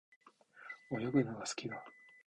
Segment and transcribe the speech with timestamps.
[0.89, 1.75] 泳ぐのが好きだ。